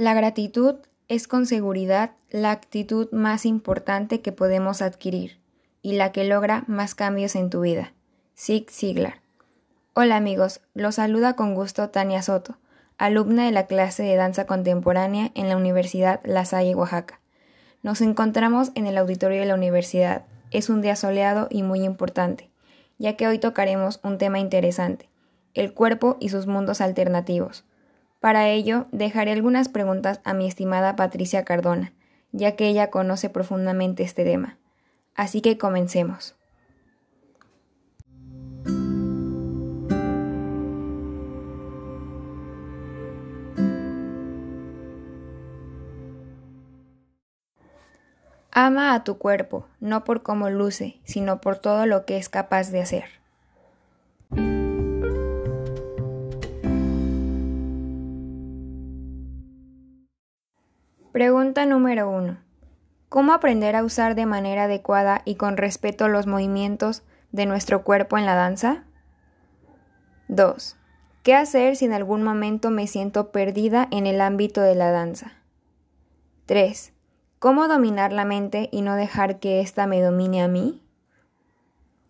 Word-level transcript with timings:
La 0.00 0.14
gratitud 0.14 0.76
es 1.08 1.28
con 1.28 1.44
seguridad 1.44 2.12
la 2.30 2.52
actitud 2.52 3.12
más 3.12 3.44
importante 3.44 4.22
que 4.22 4.32
podemos 4.32 4.80
adquirir 4.80 5.38
y 5.82 5.92
la 5.92 6.10
que 6.10 6.24
logra 6.24 6.64
más 6.68 6.94
cambios 6.94 7.36
en 7.36 7.50
tu 7.50 7.60
vida. 7.60 7.92
Zig 8.34 8.70
Ziglar. 8.70 9.20
Hola 9.92 10.16
amigos, 10.16 10.62
los 10.72 10.94
saluda 10.94 11.36
con 11.36 11.54
gusto 11.54 11.90
Tania 11.90 12.22
Soto, 12.22 12.56
alumna 12.96 13.44
de 13.44 13.50
la 13.50 13.66
clase 13.66 14.02
de 14.02 14.16
danza 14.16 14.46
contemporánea 14.46 15.32
en 15.34 15.50
la 15.50 15.58
Universidad 15.58 16.22
La 16.24 16.46
Salle, 16.46 16.74
Oaxaca. 16.74 17.20
Nos 17.82 18.00
encontramos 18.00 18.72
en 18.76 18.86
el 18.86 18.96
auditorio 18.96 19.40
de 19.40 19.46
la 19.46 19.54
universidad. 19.54 20.24
Es 20.50 20.70
un 20.70 20.80
día 20.80 20.96
soleado 20.96 21.46
y 21.50 21.62
muy 21.62 21.84
importante, 21.84 22.48
ya 22.96 23.18
que 23.18 23.28
hoy 23.28 23.38
tocaremos 23.38 24.00
un 24.02 24.16
tema 24.16 24.38
interesante, 24.38 25.10
el 25.52 25.74
cuerpo 25.74 26.16
y 26.20 26.30
sus 26.30 26.46
mundos 26.46 26.80
alternativos. 26.80 27.66
Para 28.20 28.48
ello, 28.48 28.86
dejaré 28.92 29.32
algunas 29.32 29.70
preguntas 29.70 30.20
a 30.24 30.34
mi 30.34 30.46
estimada 30.46 30.94
Patricia 30.94 31.42
Cardona, 31.42 31.92
ya 32.32 32.54
que 32.54 32.68
ella 32.68 32.90
conoce 32.90 33.30
profundamente 33.30 34.02
este 34.02 34.24
tema. 34.24 34.58
Así 35.14 35.40
que 35.40 35.56
comencemos. 35.56 36.36
Ama 48.52 48.94
a 48.94 49.04
tu 49.04 49.16
cuerpo, 49.16 49.66
no 49.80 50.04
por 50.04 50.22
cómo 50.22 50.50
luce, 50.50 51.00
sino 51.04 51.40
por 51.40 51.56
todo 51.56 51.86
lo 51.86 52.04
que 52.04 52.18
es 52.18 52.28
capaz 52.28 52.70
de 52.70 52.82
hacer. 52.82 53.19
Pregunta 61.12 61.66
número 61.66 62.08
1. 62.08 62.38
¿Cómo 63.08 63.32
aprender 63.32 63.74
a 63.74 63.82
usar 63.82 64.14
de 64.14 64.26
manera 64.26 64.64
adecuada 64.64 65.22
y 65.24 65.34
con 65.34 65.56
respeto 65.56 66.06
los 66.06 66.28
movimientos 66.28 67.02
de 67.32 67.46
nuestro 67.46 67.82
cuerpo 67.82 68.16
en 68.16 68.26
la 68.26 68.36
danza? 68.36 68.84
2. 70.28 70.76
¿Qué 71.24 71.34
hacer 71.34 71.74
si 71.74 71.86
en 71.86 71.94
algún 71.94 72.22
momento 72.22 72.70
me 72.70 72.86
siento 72.86 73.32
perdida 73.32 73.88
en 73.90 74.06
el 74.06 74.20
ámbito 74.20 74.60
de 74.60 74.76
la 74.76 74.92
danza? 74.92 75.32
3. 76.46 76.92
¿Cómo 77.40 77.66
dominar 77.66 78.12
la 78.12 78.24
mente 78.24 78.68
y 78.70 78.82
no 78.82 78.94
dejar 78.94 79.40
que 79.40 79.60
ésta 79.60 79.88
me 79.88 80.00
domine 80.00 80.44
a 80.44 80.48
mí? 80.48 80.80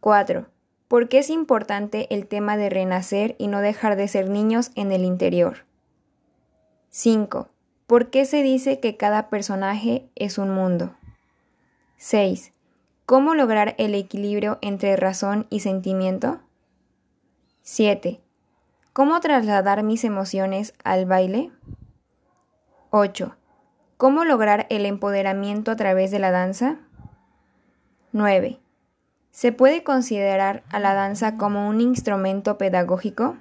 4. 0.00 0.46
¿Por 0.88 1.08
qué 1.08 1.20
es 1.20 1.30
importante 1.30 2.06
el 2.14 2.26
tema 2.26 2.58
de 2.58 2.68
renacer 2.68 3.34
y 3.38 3.46
no 3.46 3.62
dejar 3.62 3.96
de 3.96 4.08
ser 4.08 4.28
niños 4.28 4.72
en 4.74 4.92
el 4.92 5.06
interior? 5.06 5.64
5. 6.90 7.48
¿Por 7.90 8.08
qué 8.08 8.24
se 8.24 8.44
dice 8.44 8.78
que 8.78 8.96
cada 8.96 9.30
personaje 9.30 10.08
es 10.14 10.38
un 10.38 10.50
mundo? 10.50 10.94
6. 11.96 12.52
¿Cómo 13.04 13.34
lograr 13.34 13.74
el 13.78 13.96
equilibrio 13.96 14.58
entre 14.62 14.94
razón 14.94 15.48
y 15.50 15.58
sentimiento? 15.58 16.38
7. 17.62 18.20
¿Cómo 18.92 19.18
trasladar 19.18 19.82
mis 19.82 20.04
emociones 20.04 20.72
al 20.84 21.04
baile? 21.04 21.50
8. 22.90 23.36
¿Cómo 23.96 24.24
lograr 24.24 24.68
el 24.70 24.86
empoderamiento 24.86 25.72
a 25.72 25.76
través 25.76 26.12
de 26.12 26.20
la 26.20 26.30
danza? 26.30 26.76
9. 28.12 28.60
¿Se 29.32 29.50
puede 29.50 29.82
considerar 29.82 30.62
a 30.70 30.78
la 30.78 30.94
danza 30.94 31.36
como 31.36 31.68
un 31.68 31.80
instrumento 31.80 32.56
pedagógico? 32.56 33.36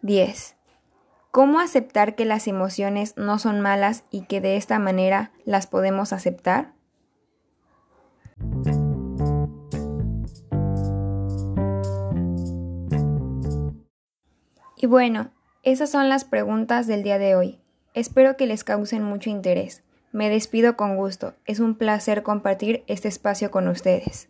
10. 0.00 0.56
¿Cómo 1.32 1.60
aceptar 1.60 2.14
que 2.14 2.26
las 2.26 2.46
emociones 2.46 3.16
no 3.16 3.38
son 3.38 3.62
malas 3.62 4.04
y 4.10 4.26
que 4.26 4.42
de 4.42 4.58
esta 4.58 4.78
manera 4.78 5.32
las 5.46 5.66
podemos 5.66 6.12
aceptar? 6.12 6.74
Y 14.76 14.86
bueno, 14.86 15.30
esas 15.62 15.88
son 15.88 16.10
las 16.10 16.26
preguntas 16.26 16.86
del 16.86 17.02
día 17.02 17.18
de 17.18 17.34
hoy. 17.34 17.58
Espero 17.94 18.36
que 18.36 18.46
les 18.46 18.62
causen 18.62 19.02
mucho 19.02 19.30
interés. 19.30 19.82
Me 20.12 20.28
despido 20.28 20.76
con 20.76 20.98
gusto. 20.98 21.32
Es 21.46 21.60
un 21.60 21.76
placer 21.76 22.22
compartir 22.22 22.84
este 22.88 23.08
espacio 23.08 23.50
con 23.50 23.68
ustedes. 23.68 24.28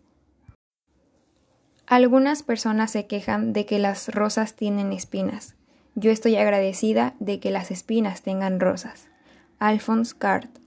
Algunas 1.85 2.45
personas 2.45 2.93
se 2.93 3.09
quejan 3.09 3.53
de 3.53 3.67
que 3.67 3.81
las 3.81 4.15
rosas 4.15 4.55
tienen 4.55 4.93
espinas. 4.93 5.57
Yo 5.95 6.11
estoy 6.11 6.37
agradecida 6.37 7.15
de 7.21 7.39
que 7.39 7.51
las 7.51 7.71
espinas 7.71 8.23
tengan 8.23 8.61
rosas. 8.61 9.09
Alphonse 9.59 10.15
Cart 10.17 10.62